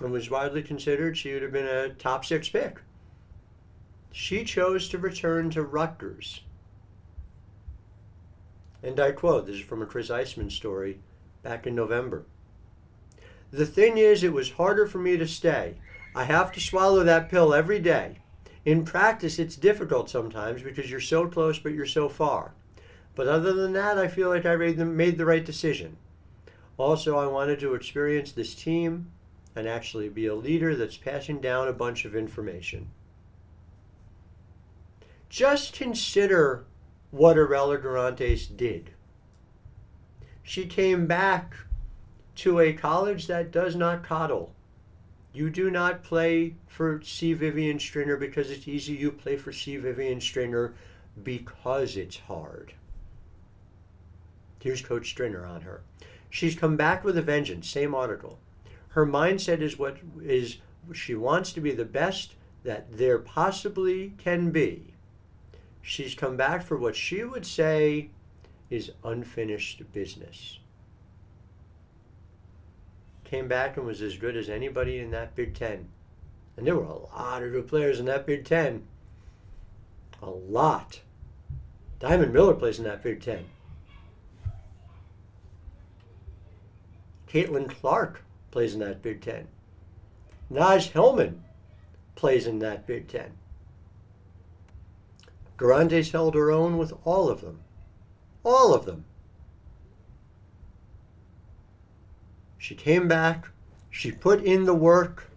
and 0.00 0.10
was 0.10 0.30
widely 0.30 0.62
considered 0.62 1.16
she 1.16 1.32
would 1.32 1.42
have 1.42 1.52
been 1.52 1.66
a 1.66 1.90
top 1.90 2.24
six 2.24 2.48
pick. 2.48 2.78
She 4.12 4.44
chose 4.44 4.88
to 4.88 4.98
return 4.98 5.50
to 5.50 5.62
Rutgers. 5.62 6.40
And 8.82 8.98
I 8.98 9.12
quote 9.12 9.46
this 9.46 9.56
is 9.56 9.62
from 9.62 9.82
a 9.82 9.86
Chris 9.86 10.08
Iseman 10.08 10.50
story 10.50 11.00
back 11.42 11.66
in 11.66 11.74
November. 11.74 12.24
The 13.50 13.66
thing 13.66 13.98
is, 13.98 14.22
it 14.22 14.32
was 14.32 14.52
harder 14.52 14.86
for 14.86 14.98
me 14.98 15.16
to 15.18 15.26
stay. 15.26 15.74
I 16.14 16.24
have 16.24 16.50
to 16.52 16.60
swallow 16.60 17.04
that 17.04 17.28
pill 17.28 17.52
every 17.52 17.78
day. 17.78 18.18
In 18.64 18.84
practice, 18.84 19.38
it's 19.38 19.56
difficult 19.56 20.08
sometimes 20.08 20.62
because 20.62 20.90
you're 20.90 21.00
so 21.00 21.26
close 21.26 21.58
but 21.58 21.72
you're 21.72 21.86
so 21.86 22.08
far. 22.08 22.52
But 23.14 23.28
other 23.28 23.52
than 23.52 23.72
that, 23.72 23.98
I 23.98 24.08
feel 24.08 24.28
like 24.28 24.46
I 24.46 24.56
made 24.56 24.76
the, 24.76 24.84
made 24.84 25.18
the 25.18 25.26
right 25.26 25.44
decision. 25.44 25.96
Also, 26.78 27.18
I 27.18 27.26
wanted 27.26 27.60
to 27.60 27.74
experience 27.74 28.32
this 28.32 28.54
team 28.54 29.10
and 29.54 29.68
actually 29.68 30.08
be 30.08 30.26
a 30.26 30.34
leader 30.34 30.74
that's 30.74 30.96
passing 30.96 31.40
down 31.40 31.68
a 31.68 31.72
bunch 31.72 32.04
of 32.04 32.16
information. 32.16 32.90
Just 35.28 35.74
consider 35.74 36.64
what 37.10 37.36
Arella 37.36 37.80
Guirantes 37.82 38.46
did. 38.56 38.90
She 40.42 40.66
came 40.66 41.06
back 41.06 41.54
to 42.36 42.60
a 42.60 42.72
college 42.72 43.26
that 43.26 43.50
does 43.50 43.76
not 43.76 44.02
coddle. 44.02 44.54
You 45.32 45.50
do 45.50 45.70
not 45.70 46.02
play 46.02 46.54
for 46.66 47.00
C. 47.02 47.34
Vivian 47.34 47.78
Stringer 47.78 48.16
because 48.16 48.50
it's 48.50 48.66
easy. 48.66 48.94
You 48.94 49.12
play 49.12 49.36
for 49.36 49.52
C. 49.52 49.76
Vivian 49.76 50.20
Stringer 50.20 50.74
because 51.22 51.96
it's 51.96 52.18
hard. 52.18 52.72
Here's 54.60 54.82
Coach 54.82 55.08
Stringer 55.10 55.46
on 55.46 55.62
her. 55.62 55.82
She's 56.28 56.54
come 56.54 56.76
back 56.76 57.02
with 57.02 57.18
a 57.18 57.22
vengeance. 57.22 57.68
Same 57.68 57.94
article. 57.94 58.38
Her 58.90 59.06
mindset 59.06 59.60
is 59.60 59.78
what 59.78 59.98
is 60.22 60.58
she 60.92 61.14
wants 61.14 61.52
to 61.52 61.60
be 61.60 61.72
the 61.72 61.84
best 61.84 62.34
that 62.62 62.92
there 62.92 63.18
possibly 63.18 64.14
can 64.18 64.50
be. 64.50 64.94
She's 65.82 66.14
come 66.14 66.36
back 66.36 66.62
for 66.62 66.76
what 66.76 66.94
she 66.94 67.24
would 67.24 67.46
say 67.46 68.10
is 68.68 68.92
unfinished 69.02 69.82
business. 69.92 70.58
Came 73.24 73.48
back 73.48 73.76
and 73.76 73.86
was 73.86 74.02
as 74.02 74.16
good 74.16 74.36
as 74.36 74.48
anybody 74.48 74.98
in 74.98 75.10
that 75.12 75.34
Big 75.34 75.54
Ten. 75.54 75.88
And 76.56 76.66
there 76.66 76.76
were 76.76 76.82
a 76.82 76.98
lot 76.98 77.42
of 77.42 77.52
good 77.52 77.68
players 77.68 77.98
in 77.98 78.06
that 78.06 78.26
Big 78.26 78.44
Ten. 78.44 78.86
A 80.20 80.28
lot. 80.28 81.00
Diamond 81.98 82.32
Miller 82.32 82.54
plays 82.54 82.78
in 82.78 82.84
that 82.84 83.02
Big 83.02 83.22
Ten. 83.22 83.46
Caitlin 87.30 87.68
Clark 87.68 88.22
plays 88.50 88.74
in 88.74 88.80
that 88.80 89.02
Big 89.02 89.20
Ten. 89.20 89.46
Naz 90.48 90.88
Hillmon 90.88 91.44
plays 92.16 92.46
in 92.46 92.58
that 92.58 92.86
Big 92.86 93.06
Ten. 93.06 93.32
Guirantes 95.56 96.10
held 96.10 96.34
her 96.34 96.50
own 96.50 96.76
with 96.76 96.92
all 97.04 97.28
of 97.28 97.40
them. 97.40 97.60
All 98.42 98.74
of 98.74 98.84
them. 98.84 99.04
She 102.58 102.74
came 102.74 103.06
back. 103.06 103.48
She 103.90 104.10
put 104.10 104.42
in 104.42 104.64
the 104.64 104.74
work. 104.74 105.30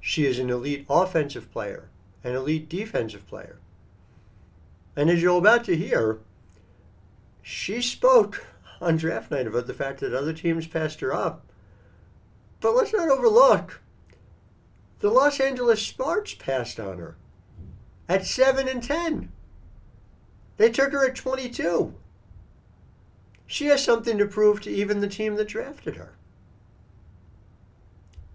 She 0.00 0.24
is 0.24 0.38
an 0.38 0.48
elite 0.48 0.86
offensive 0.88 1.50
player, 1.52 1.90
an 2.24 2.34
elite 2.34 2.68
defensive 2.68 3.26
player. 3.26 3.58
And 4.96 5.10
as 5.10 5.20
you're 5.20 5.38
about 5.38 5.64
to 5.64 5.76
hear, 5.76 6.20
she 7.42 7.82
spoke 7.82 8.46
on 8.80 8.96
draft 8.96 9.30
night 9.30 9.46
about 9.46 9.66
the 9.66 9.74
fact 9.74 10.00
that 10.00 10.14
other 10.14 10.32
teams 10.32 10.66
passed 10.66 11.00
her 11.00 11.12
up. 11.12 11.44
But 12.60 12.74
let's 12.74 12.92
not 12.92 13.08
overlook 13.08 13.80
the 15.00 15.10
Los 15.10 15.38
Angeles 15.38 15.86
Sparks 15.86 16.34
passed 16.34 16.80
on 16.80 16.98
her 16.98 17.16
at 18.08 18.26
7 18.26 18.68
and 18.68 18.82
10. 18.82 19.30
They 20.56 20.70
took 20.70 20.92
her 20.92 21.06
at 21.06 21.14
22. 21.14 21.94
She 23.46 23.66
has 23.66 23.82
something 23.82 24.18
to 24.18 24.26
prove 24.26 24.60
to 24.62 24.70
even 24.70 25.00
the 25.00 25.08
team 25.08 25.36
that 25.36 25.48
drafted 25.48 25.96
her. 25.96 26.14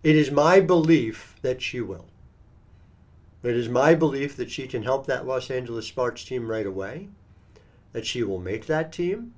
It 0.03 0.15
is 0.15 0.31
my 0.31 0.59
belief 0.59 1.35
that 1.41 1.61
she 1.61 1.81
will. 1.81 2.05
It 3.43 3.55
is 3.55 3.67
my 3.67 3.93
belief 3.93 4.37
that 4.37 4.49
she 4.49 4.67
can 4.67 4.83
help 4.83 5.05
that 5.05 5.27
Los 5.27 5.51
Angeles 5.51 5.87
Sparks 5.87 6.23
team 6.23 6.49
right 6.49 6.65
away, 6.65 7.09
that 7.91 8.05
she 8.05 8.23
will 8.23 8.39
make 8.39 8.67
that 8.67 8.91
team, 8.93 9.33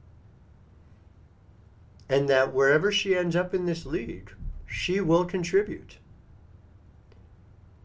and 2.10 2.30
that 2.30 2.54
wherever 2.54 2.92
she 2.92 3.16
ends 3.16 3.36
up 3.36 3.54
in 3.54 3.66
this 3.66 3.86
league, 3.86 4.32
she 4.66 5.00
will 5.00 5.26
contribute. 5.26 5.98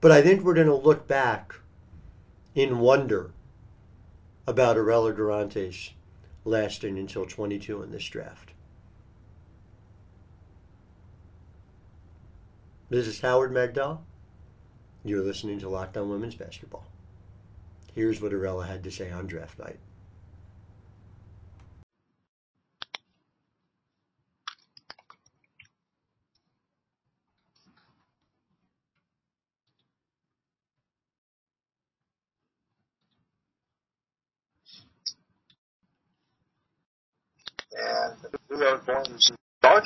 But 0.01 0.13
I 0.13 0.23
think 0.23 0.43
we're 0.43 0.55
going 0.55 0.67
to 0.67 0.75
look 0.75 1.07
back 1.07 1.55
in 2.55 2.79
wonder 2.81 3.33
about 4.47 4.77
Arella 4.77 5.15
Guirantes 5.15 5.91
lasting 6.45 6.99
until 6.99 7.27
22 7.27 7.83
in 7.83 7.93
this 7.93 8.05
draft. 8.05 8.53
This 12.89 13.07
is 13.07 13.21
Howard 13.21 13.53
Megdal. 13.53 14.01
You're 15.05 15.23
listening 15.23 15.61
to 15.61 15.69
Locked 15.69 15.97
On 15.97 16.11
Women's 16.11 16.35
Basketball. 16.35 16.85
Here's 17.95 18.21
what 18.21 18.33
Arella 18.33 18.67
had 18.67 18.83
to 18.85 18.91
say 18.91 19.11
on 19.11 19.27
draft 19.27 19.59
night. 19.59 19.79
and 37.81 38.17
we 38.49 38.65
are 38.65 38.79
going 38.79 39.05
to 39.05 39.19
start. 39.19 39.85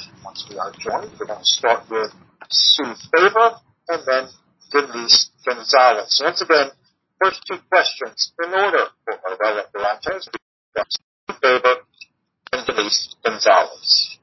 We 0.55 0.61
are 0.61 0.71
joined, 0.79 1.11
we're 1.19 1.27
going 1.27 1.41
to 1.41 1.45
start 1.45 1.91
with 1.91 2.13
Sue 2.49 2.95
Favor 3.11 3.57
and 3.89 4.03
then 4.07 4.29
Denise 4.71 5.31
Gonzalez. 5.45 6.21
Once 6.23 6.43
again, 6.43 6.71
first 7.21 7.43
two 7.49 7.59
questions 7.69 8.33
in 8.39 8.55
order 8.55 8.87
for 9.05 9.15
Arella 9.15 9.65
Guirantes, 9.75 10.29
Sue 10.29 11.35
Favor 11.43 11.75
and 12.53 12.67
Denise 12.69 13.17
Gonzalez. 13.25 14.15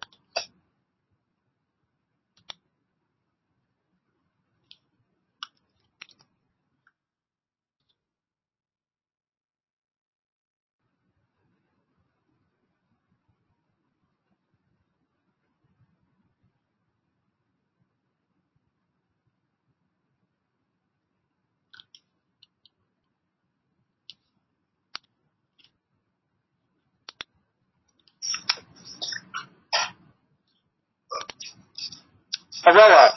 Arella. 32.66 33.12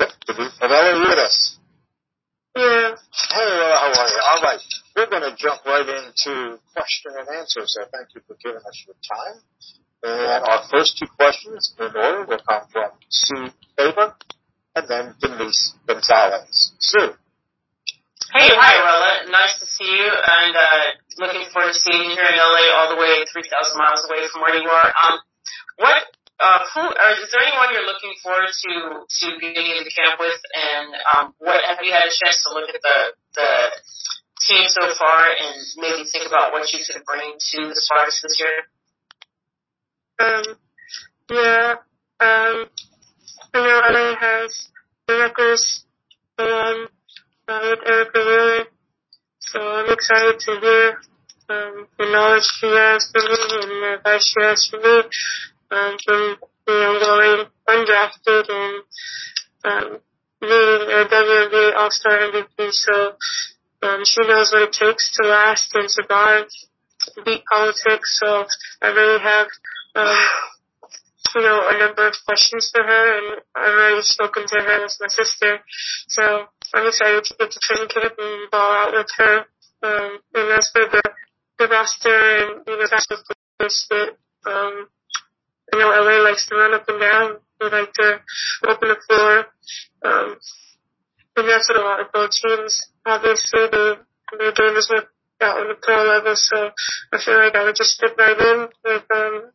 Arella, 0.00 0.92
are 0.92 0.92
you 0.94 1.00
with 1.00 1.18
us? 1.18 1.58
Yeah. 2.56 2.92
Hey, 3.32 3.48
how 3.72 3.92
are 3.96 4.08
you? 4.08 4.20
All 4.28 4.42
right. 4.42 4.60
We're 4.96 5.08
going 5.08 5.24
to 5.24 5.34
jump 5.36 5.64
right 5.64 5.88
into 5.88 6.58
question 6.76 7.12
and 7.16 7.26
answer, 7.40 7.62
so 7.64 7.80
thank 7.92 8.12
you 8.14 8.20
for 8.28 8.36
giving 8.44 8.60
us 8.60 8.84
your 8.86 8.96
time. 9.08 9.40
And 10.04 10.44
our 10.44 10.62
first 10.70 10.98
two 10.98 11.06
questions 11.16 11.74
in 11.78 11.86
order 11.86 12.26
will 12.26 12.42
come 12.46 12.68
from 12.72 12.90
Sue 13.08 13.48
Favor 13.78 14.14
and 14.76 14.88
then 14.88 15.14
Denise 15.20 15.74
Gonzalez. 15.86 16.72
Sue. 16.78 17.14
Hey, 18.36 18.48
hi, 18.52 18.74
Rella. 18.84 19.30
Nice 19.30 19.60
to 19.60 19.66
see 19.66 19.88
you, 19.88 20.08
and 20.08 20.56
uh, 20.56 20.86
looking 21.20 21.44
forward 21.52 21.72
to 21.72 21.78
seeing 21.78 22.04
you 22.04 22.16
here 22.16 22.28
in 22.32 22.36
LA, 22.36 22.64
all 22.76 22.88
the 22.94 23.00
way 23.00 23.24
3,000 23.32 23.76
miles 23.76 24.04
away 24.08 24.24
from 24.32 24.40
where 24.40 24.56
you 24.56 24.68
are. 24.68 24.88
Um, 24.88 25.18
what, 25.76 26.02
uh, 26.42 26.58
who, 26.74 26.82
uh, 26.82 27.22
is 27.22 27.30
there 27.30 27.46
anyone 27.46 27.70
you're 27.70 27.86
looking 27.86 28.14
forward 28.18 28.50
to 28.50 29.06
to 29.06 29.26
being 29.38 29.54
in 29.78 29.86
the 29.86 29.94
camp 29.94 30.18
with, 30.18 30.40
and 30.50 30.90
um, 31.14 31.34
what 31.38 31.62
have 31.62 31.78
you 31.82 31.92
had 31.94 32.10
a 32.10 32.10
chance 32.10 32.42
to 32.42 32.50
look 32.50 32.68
at 32.68 32.82
the 32.82 32.98
the 33.38 33.50
team 34.42 34.66
so 34.66 34.90
far, 34.98 35.22
and 35.38 35.62
maybe 35.78 36.02
think 36.10 36.26
about 36.26 36.50
what 36.50 36.66
you 36.72 36.82
could 36.82 37.04
bring 37.06 37.38
to 37.38 37.58
the 37.70 37.78
Spartans 37.78 38.18
this 38.26 38.42
year? 38.42 38.58
Um, 40.18 40.44
yeah, 41.30 41.74
um, 42.18 42.66
I 43.54 43.58
know 43.62 43.78
LA 43.86 44.16
has 44.18 44.68
records, 45.08 45.86
um, 46.38 46.88
with 47.46 47.78
Erica 47.86 48.18
Wheeler. 48.18 48.64
So 49.38 49.60
I'm 49.60 49.92
excited 49.92 50.40
to 50.40 50.60
hear 50.60 50.88
um, 51.50 51.86
the 51.98 52.06
knowledge 52.10 52.44
she 52.58 52.66
has 52.66 53.10
for 53.12 53.22
me 53.22 53.36
and 53.62 53.70
the 53.70 53.94
advice 53.98 54.26
she 54.26 54.42
has 54.42 54.66
for 54.66 54.78
me 54.78 55.02
um, 55.72 55.96
from 56.04 56.36
you 56.68 56.74
know 56.74 57.00
going 57.00 57.46
undrafted 57.68 58.44
and 58.48 58.82
um, 59.64 59.98
being 60.40 60.82
a 60.90 61.06
WNBA 61.08 61.74
All-Star 61.76 62.18
MVP. 62.30 62.72
So 62.72 63.14
um, 63.82 64.02
she 64.04 64.20
knows 64.26 64.52
what 64.52 64.62
it 64.62 64.72
takes 64.72 65.16
to 65.16 65.28
last 65.28 65.70
and 65.74 65.90
survive, 65.90 66.46
beat 67.24 67.42
politics. 67.52 68.20
So 68.20 68.44
I 68.82 68.88
really 68.88 69.20
have 69.20 69.46
um, 69.94 70.16
you 71.34 71.42
know, 71.42 71.68
a 71.68 71.78
number 71.78 72.06
of 72.06 72.14
questions 72.26 72.70
for 72.72 72.82
her, 72.82 73.18
and 73.18 73.40
I've 73.54 73.72
already 73.72 74.02
spoken 74.02 74.46
to 74.46 74.56
her 74.60 74.84
as 74.84 74.98
my 75.00 75.08
sister. 75.08 75.58
So 76.08 76.46
I'm 76.74 76.86
excited 76.86 77.24
to 77.24 77.34
get 77.38 77.50
to 77.50 77.58
training 77.62 77.88
camp 77.88 78.14
and 78.18 78.50
ball 78.50 78.72
out 78.72 78.92
with 78.92 79.08
her. 79.18 79.36
Um, 79.82 80.18
and 80.34 80.52
as 80.52 80.70
for 80.70 80.82
the, 80.86 81.02
the 81.58 81.68
roster 81.68 82.08
and, 82.10 82.62
you 82.66 82.78
know, 82.78 82.86
that's 82.90 83.06
the 83.08 83.18
place 83.58 83.86
that, 83.90 84.08
um, 84.46 84.88
I 85.72 85.78
know 85.78 85.88
LA 85.88 86.22
likes 86.22 86.46
to 86.48 86.54
run 86.54 86.74
up 86.74 86.88
and 86.88 87.00
down. 87.00 87.36
They 87.60 87.70
like 87.70 87.92
to 87.94 88.20
open 88.68 88.88
the 88.88 89.00
floor. 89.08 89.46
Um, 90.04 90.36
and 91.36 91.48
that's 91.48 91.68
what 91.68 91.80
a 91.80 91.84
lot 91.84 92.00
of 92.00 92.12
pro 92.12 92.28
teams, 92.28 92.82
obviously, 93.06 93.66
they, 93.72 93.94
they're 94.38 94.52
doing 94.52 94.74
this 94.74 94.92
that 95.40 95.56
on 95.56 95.68
the 95.68 95.74
pro 95.80 96.04
level. 96.04 96.36
So 96.36 96.70
I 97.12 97.18
feel 97.18 97.38
like 97.38 97.54
I 97.54 97.64
would 97.64 97.76
just 97.76 97.98
fit 98.00 98.12
right 98.18 98.38
in 98.38 98.68
with, 98.84 99.04
um, 99.14 99.50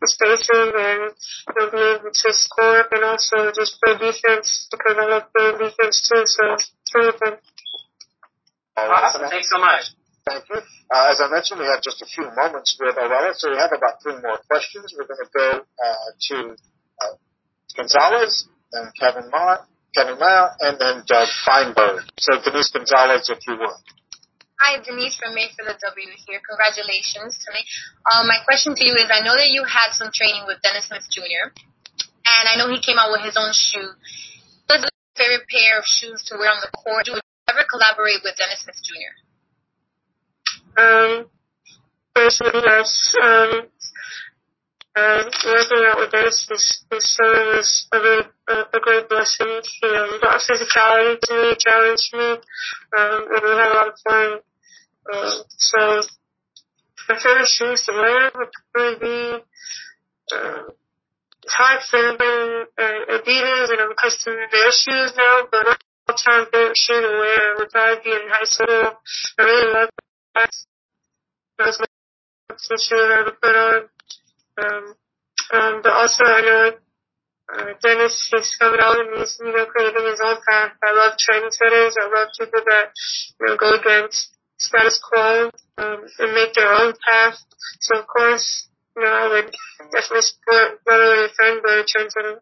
the 0.00 0.08
spacing 0.08 0.72
and 0.76 1.02
you 1.10 1.54
know, 1.56 1.70
being 1.70 1.96
able 1.96 2.12
to 2.12 2.28
score 2.32 2.84
and 2.92 3.04
also 3.04 3.50
just 3.56 3.80
play 3.82 3.96
defense 3.96 4.68
because 4.70 4.96
I 4.98 5.06
love 5.06 5.24
playing 5.34 5.58
defense 5.58 6.08
too. 6.08 6.22
So 6.26 6.54
it's 6.54 6.94
really 6.94 7.16
fun. 7.18 7.34
Awesome. 8.76 9.28
Thanks 9.30 9.50
so 9.50 9.58
much. 9.58 9.94
Thank 10.24 10.48
you. 10.48 10.56
Uh, 10.56 11.12
as 11.12 11.20
I 11.20 11.28
mentioned, 11.28 11.60
we 11.60 11.66
have 11.66 11.82
just 11.84 12.00
a 12.00 12.08
few 12.08 12.24
moments 12.32 12.76
with 12.80 12.96
Arella, 12.96 13.36
so 13.36 13.50
we 13.50 13.58
have 13.60 13.72
about 13.76 14.00
three 14.02 14.16
more 14.24 14.40
questions. 14.48 14.94
We're 14.96 15.04
going 15.04 15.20
to 15.20 15.30
go 15.36 15.48
uh, 15.60 16.08
to 16.32 16.36
uh, 16.56 17.14
Gonzalez, 17.76 18.48
then 18.72 18.88
Kevin 18.98 19.28
Marr, 19.28 19.68
Kevin 19.94 20.18
Mayer, 20.18 20.48
and 20.60 20.80
then 20.80 21.04
Doug 21.06 21.28
Feinberg. 21.44 22.08
So 22.18 22.40
Denise 22.40 22.72
Gonzalez, 22.72 23.28
if 23.28 23.38
you 23.46 23.54
would. 23.60 23.78
Hi, 24.64 24.80
Denise 24.80 25.14
from 25.20 25.34
Made 25.36 25.52
for 25.52 25.68
the 25.68 25.76
W 25.76 26.08
here. 26.24 26.40
Congratulations 26.40 27.36
to 27.44 27.48
me. 27.52 27.60
Um, 28.08 28.24
my 28.24 28.40
question 28.48 28.72
to 28.72 28.82
you 28.82 28.96
is, 28.96 29.12
I 29.12 29.20
know 29.20 29.36
that 29.36 29.52
you 29.52 29.60
had 29.68 29.92
some 29.92 30.08
training 30.08 30.48
with 30.48 30.64
Dennis 30.64 30.88
Smith 30.88 31.04
Jr., 31.12 31.52
and 32.24 32.44
I 32.48 32.56
know 32.56 32.72
he 32.72 32.80
came 32.80 32.96
out 32.96 33.12
with 33.12 33.20
his 33.20 33.36
own 33.36 33.52
shoe. 33.52 33.92
What's 34.72 34.88
your 34.88 35.14
favorite 35.20 35.44
pair 35.52 35.76
of 35.76 35.84
shoes 35.84 36.24
to 36.32 36.40
wear 36.40 36.48
on 36.48 36.64
the 36.64 36.72
court? 36.72 37.04
Do 37.04 37.12
you 37.12 37.20
ever 37.44 37.68
collaborate 37.68 38.24
with 38.24 38.40
Dennis 38.40 38.64
Smith 38.64 38.80
Jr.? 38.80 39.12
Um, 40.76 41.26
personally, 42.14 42.62
yes. 42.64 43.14
Um, 43.22 43.68
uh, 44.96 45.24
working 45.44 45.84
out 45.86 45.98
with 45.98 46.12
this, 46.12 46.46
this 46.48 47.16
summer 47.16 47.56
was 47.56 47.88
a, 47.92 47.98
really, 47.98 48.22
a, 48.48 48.54
a 48.76 48.80
great 48.80 49.08
blessing. 49.08 49.60
You 49.82 49.92
know, 49.92 50.12
he 50.12 50.18
brought 50.18 50.40
physicality 50.40 51.18
to 51.20 51.34
me, 51.34 51.56
challenged 51.58 52.14
me, 52.14 52.30
um, 52.96 53.20
and 53.26 53.42
we 53.42 53.50
had 53.50 53.70
a 53.70 53.74
lot 53.74 53.88
of 53.88 53.94
fun. 54.06 54.38
Uh, 55.12 55.42
so, 55.48 56.02
my 57.08 57.18
favorite 57.18 57.48
shoes 57.48 57.84
to 57.86 57.92
wear 57.92 58.30
would 58.36 58.48
probably 58.72 58.98
be, 59.00 59.44
uh, 60.32 60.62
hard 61.48 61.82
for 61.90 61.98
anybody, 61.98 62.70
uh, 62.78 63.18
Adidas, 63.18 63.70
and 63.70 63.80
I'm 63.80 63.90
accustomed 63.90 64.38
to 64.38 64.56
their 64.56 64.70
shoes 64.70 65.12
now, 65.16 65.42
but 65.50 65.66
my 65.66 65.76
all-time 66.08 66.46
favorite 66.52 66.76
shoe 66.76 67.00
to 67.00 67.08
wear 67.18 67.54
would 67.58 67.70
probably 67.70 68.04
be 68.04 68.10
in 68.12 68.28
high 68.30 68.44
school. 68.44 68.92
I 69.38 69.42
really 69.42 69.72
love 69.74 69.88
Um, 74.56 74.94
um, 75.52 75.80
but 75.82 75.92
also 75.92 76.24
I 76.24 76.40
know 76.42 76.70
uh, 77.52 77.72
Dennis 77.82 78.30
is 78.34 78.56
coming 78.58 78.80
out 78.80 78.98
and 78.98 79.18
he's, 79.18 79.38
you 79.40 79.52
know, 79.52 79.66
creating 79.66 80.06
his 80.06 80.20
own 80.24 80.36
path. 80.48 80.72
I 80.82 80.92
love 80.92 81.14
trendsetters. 81.18 81.94
I 82.00 82.08
love 82.14 82.28
people 82.38 82.60
that, 82.66 82.90
you 83.40 83.46
know, 83.46 83.56
go 83.56 83.74
against 83.74 84.30
status 84.58 85.00
quo, 85.02 85.50
um, 85.78 86.04
and 86.18 86.34
make 86.34 86.54
their 86.54 86.72
own 86.72 86.94
path. 87.08 87.36
So 87.80 87.98
of 87.98 88.06
course, 88.06 88.68
you 88.96 89.02
know, 89.02 89.10
I 89.10 89.28
would 89.28 89.54
definitely 89.92 90.22
support 90.22 90.80
not 90.86 91.00
only 91.00 91.24
a 91.26 91.28
friend, 91.28 91.60
but 91.62 91.72
a 91.72 91.84
trendsetter. 91.84 92.40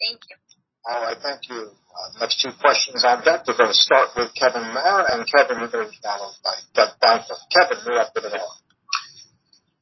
Thank 0.00 0.20
you. 0.28 0.45
All 0.86 1.02
right, 1.02 1.18
thank 1.18 1.48
you. 1.50 1.66
Uh, 1.66 2.20
next 2.20 2.40
two 2.40 2.54
questions 2.62 3.02
on 3.02 3.24
deck. 3.24 3.42
We're 3.48 3.58
going 3.58 3.74
to 3.74 3.74
start 3.74 4.14
with 4.14 4.30
Kevin 4.38 4.70
Mayer, 4.70 5.02
and 5.10 5.26
Kevin, 5.26 5.58
you're 5.58 5.72
going 5.72 5.86
to 5.86 5.90
be 5.90 5.98
followed 5.98 6.38
by 6.46 6.54
Doug 6.74 6.94
Banker. 7.02 7.34
Kevin, 7.50 7.78
you're 7.84 7.98
up 7.98 8.14
with 8.14 8.24
it 8.24 8.34
all. 8.38 8.54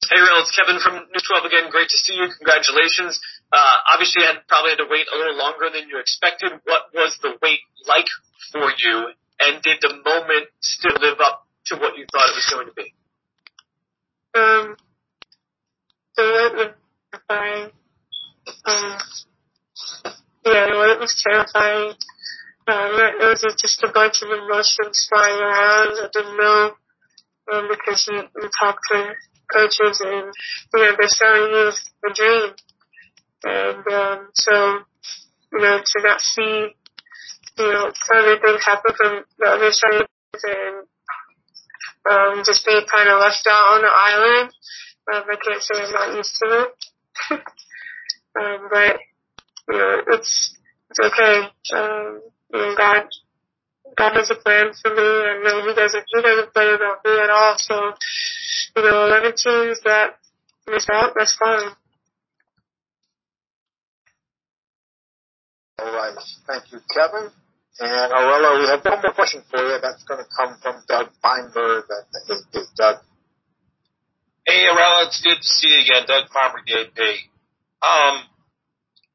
Hey, 0.08 0.20
Real, 0.20 0.40
it's 0.40 0.52
Kevin 0.56 0.80
from 0.80 1.04
News 1.12 1.24
12 1.28 1.44
again. 1.44 1.70
Great 1.70 1.88
to 1.88 1.98
see 2.00 2.14
you. 2.16 2.28
Congratulations. 2.40 3.20
Uh, 3.52 3.76
obviously, 3.92 4.22
you 4.22 4.28
had 4.28 4.48
probably 4.48 4.72
had 4.72 4.80
to 4.80 4.88
wait 4.88 5.04
a 5.12 5.16
little 5.16 5.36
longer 5.36 5.68
than 5.72 5.88
you 5.88 6.00
expected. 6.00 6.52
What 6.64 6.88
was 6.94 7.18
the 7.20 7.36
wait 7.40 7.60
like 7.88 8.08
for 8.52 8.72
you? 8.80 9.12
And 9.40 9.60
did 9.60 9.80
the 9.80 9.92
moment 10.04 10.48
still 10.60 10.96
live 11.00 11.20
up 11.20 11.48
to 11.66 11.76
what 11.76 11.96
you 11.96 12.06
thought 12.12 12.32
it 12.32 12.36
was 12.36 12.48
going 12.48 12.68
to 12.68 12.76
be? 12.76 12.88
Um, 14.36 14.76
the 16.16 16.22
wait 16.24 16.52
was 16.56 16.70
terrifying. 17.12 17.70
Um, 18.64 18.98
yeah, 20.44 20.66
the 20.68 20.78
wait 20.78 21.00
was 21.00 21.22
terrifying. 21.22 21.94
Um, 22.66 22.96
it 22.96 23.20
was 23.20 23.44
just 23.60 23.82
a 23.82 23.92
bunch 23.92 24.22
of 24.22 24.30
emotions 24.30 25.06
flying 25.08 25.40
around. 25.40 26.00
I 26.00 26.08
didn't 26.12 26.36
know 26.36 26.72
um, 27.52 27.68
because 27.68 28.08
we, 28.08 28.16
we 28.16 28.48
talked 28.58 28.80
to 28.92 29.12
coaches 29.52 30.00
and, 30.00 30.32
you 30.74 30.80
know, 30.80 30.92
they're 30.96 31.08
selling 31.08 31.50
you 31.50 31.70
a 31.70 32.14
dream. 32.14 32.50
And, 33.44 33.86
um, 33.92 34.28
so, 34.34 34.78
you 35.52 35.60
know, 35.60 35.78
to 35.84 36.02
not 36.02 36.20
see, 36.20 36.68
you 37.58 37.72
know, 37.72 37.92
other 38.14 38.38
things 38.40 38.64
happen 38.64 38.92
from 38.96 39.24
the 39.38 39.46
other 39.46 39.70
side 39.70 40.08
and, 40.44 40.86
um, 42.10 42.42
just 42.44 42.64
being 42.66 42.84
kind 42.92 43.08
of 43.08 43.20
left 43.20 43.46
out 43.48 43.76
on 43.76 43.82
the 43.82 43.92
island. 43.92 44.50
Um, 45.12 45.22
I 45.28 45.36
can't 45.36 45.62
say 45.62 45.84
I'm 45.84 45.92
not 45.92 46.16
used 46.16 46.36
to 46.40 46.64
it. 46.64 46.70
um, 48.40 48.68
but, 48.70 49.00
you 49.68 49.78
know, 49.78 50.02
it's, 50.08 50.56
it's 50.90 51.00
okay. 51.00 51.48
Um, 51.74 52.20
you 52.52 52.58
know, 52.58 52.74
God, 52.76 53.04
God 53.96 54.12
has 54.16 54.30
a 54.30 54.36
plan 54.36 54.72
for 54.80 54.90
me 54.94 55.02
and, 55.02 55.38
you 55.38 55.44
know, 55.44 55.68
he 55.68 55.74
doesn't, 55.74 56.04
he 56.06 56.22
doesn't 56.22 56.52
play 56.52 56.74
about 56.74 57.04
me 57.04 57.20
at 57.20 57.30
all. 57.30 57.54
So, 57.58 57.92
you 58.76 58.82
know, 58.82 59.06
11 59.06 59.32
teams 59.36 59.80
that 59.84 60.18
miss 60.68 60.86
out, 60.90 61.12
that's 61.16 61.36
fine. 61.36 61.70
All 65.78 65.92
right. 65.92 66.14
Thank 66.46 66.72
you, 66.72 66.80
Kevin. 66.94 67.30
And 67.80 68.12
Arella, 68.12 68.60
we 68.60 68.66
have 68.70 68.84
one 68.84 69.02
more 69.02 69.12
question 69.14 69.42
for 69.50 69.58
you. 69.58 69.78
That's 69.82 70.04
going 70.04 70.22
to 70.22 70.30
come 70.30 70.56
from 70.62 70.82
Doug 70.86 71.10
Feinberg. 71.20 71.84
That 71.88 72.46
is 72.54 72.68
Doug. 72.76 72.98
Hey, 74.46 74.62
Arella, 74.70 75.06
it's 75.06 75.20
good 75.22 75.36
to 75.36 75.48
see 75.48 75.68
you 75.68 75.80
again. 75.82 76.06
Doug 76.06 76.30
Feinberg, 76.30 76.70
AP. 76.70 77.00
Um, 77.82 78.22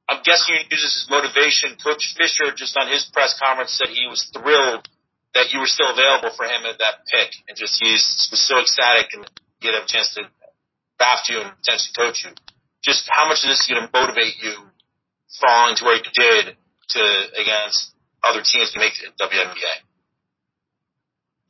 I'm 0.10 0.26
guessing 0.26 0.58
you 0.58 0.66
use 0.74 0.82
this 0.82 1.06
as 1.06 1.10
motivation. 1.10 1.78
Coach 1.78 2.18
Fisher, 2.18 2.50
just 2.58 2.74
on 2.76 2.90
his 2.90 3.06
press 3.14 3.38
conference, 3.38 3.78
said 3.78 3.94
he 3.94 4.10
was 4.10 4.26
thrilled 4.34 4.90
that 5.38 5.54
you 5.54 5.62
were 5.62 5.70
still 5.70 5.94
available 5.94 6.34
for 6.34 6.50
him 6.50 6.66
at 6.66 6.82
that 6.82 7.06
pick, 7.06 7.30
and 7.48 7.54
just 7.54 7.78
he 7.78 7.94
was 7.94 8.34
so 8.34 8.58
ecstatic 8.58 9.14
and 9.14 9.30
get 9.62 9.78
a 9.78 9.86
chance 9.86 10.18
to 10.18 10.26
draft 10.98 11.30
you 11.30 11.38
and 11.40 11.54
potentially 11.62 11.94
coach 11.94 12.26
you. 12.26 12.34
Just 12.82 13.06
how 13.14 13.30
much 13.30 13.46
is 13.46 13.54
this 13.54 13.70
going 13.70 13.86
to 13.86 13.90
motivate 13.94 14.42
you 14.42 14.58
falling 15.38 15.78
to 15.78 15.86
where 15.86 16.02
you 16.02 16.10
did 16.10 16.58
to 16.58 17.02
against 17.38 17.94
other 18.26 18.42
teams 18.42 18.74
to 18.74 18.80
make 18.80 18.94
the 18.98 19.14
WNBA? 19.22 19.76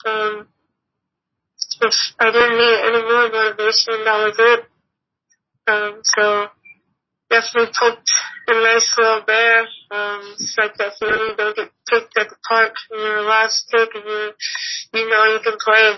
Um, 0.04 0.48
I 2.19 2.32
didn't 2.32 2.58
need 2.60 2.80
any 2.91 3.02
more 3.08 3.32
motivation, 3.32 4.04
that 4.04 4.19
was 4.19 4.36
it. 4.38 4.60
Um, 5.67 6.02
so 6.04 6.48
definitely 7.29 7.71
poked 7.79 8.09
a 8.47 8.53
nice 8.53 8.93
little 8.97 9.21
bear. 9.25 9.61
Um, 9.91 10.21
it's 10.33 10.55
like 10.57 10.75
that 10.77 10.93
feeling 10.99 11.29
you 11.29 11.35
don't 11.37 11.55
get 11.55 11.71
picked 11.87 12.17
at 12.17 12.29
the 12.29 12.35
park 12.47 12.73
and 12.91 12.99
you're 12.99 13.21
last 13.23 13.69
pick 13.71 13.89
and 13.95 14.03
you, 14.05 14.31
you 14.93 15.09
know 15.09 15.25
you 15.25 15.39
can 15.43 15.57
play. 15.63 15.93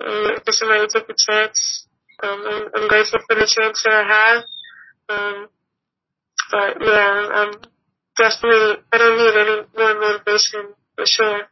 And 0.00 0.42
for 0.44 0.52
somebody 0.52 0.86
to 0.86 0.92
take 0.92 1.08
a 1.08 1.14
chance. 1.16 1.86
Um, 2.22 2.42
I'm, 2.46 2.62
I'm 2.74 2.88
grateful 2.88 3.20
for 3.28 3.36
the 3.36 3.46
chance 3.46 3.82
that 3.84 3.92
I 3.92 4.04
have. 4.10 4.44
Um, 5.08 5.46
but 6.50 6.76
yeah, 6.80 7.28
I'm 7.32 7.52
definitely, 8.16 8.82
I 8.92 8.98
don't 8.98 9.18
need 9.18 9.40
any 9.40 9.66
more 9.76 10.00
motivation 10.00 10.74
for 10.96 11.06
sure. 11.06 11.42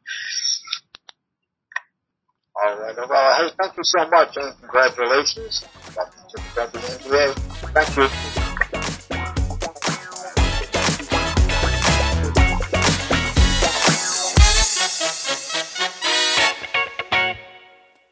All 2.56 2.78
right. 2.80 2.96
Well, 2.96 3.48
hey, 3.48 3.54
thank 3.60 3.76
you 3.76 3.82
so 3.84 4.08
much 4.08 4.36
and 4.36 4.58
congratulations. 4.60 5.64
Welcome 5.94 6.20
to 6.30 6.42
the 6.54 6.88
NBA. 7.04 7.34
Thank 7.74 8.36
you. 8.36 8.45